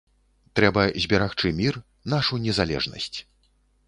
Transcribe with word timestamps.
Трэба 0.59 0.85
зберагчы 1.03 1.51
мір, 1.59 1.77
нашу 2.13 2.39
незалежнасць. 2.47 3.19